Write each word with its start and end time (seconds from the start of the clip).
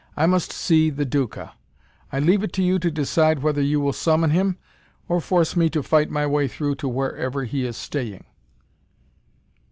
I 0.17 0.25
must 0.25 0.51
see 0.51 0.89
the 0.89 1.05
Duca. 1.05 1.53
I 2.11 2.17
leave 2.17 2.41
it 2.41 2.51
to 2.53 2.63
you 2.63 2.79
to 2.79 2.89
decide 2.89 3.43
whether 3.43 3.61
you 3.61 3.79
will 3.79 3.93
summon 3.93 4.31
him, 4.31 4.57
or 5.07 5.21
force 5.21 5.55
me 5.55 5.69
to 5.69 5.83
fight 5.83 6.09
my 6.09 6.25
way 6.25 6.47
through 6.47 6.77
to 6.77 6.87
wherever 6.87 7.43
he 7.43 7.67
is 7.67 7.77
staying." 7.77 8.25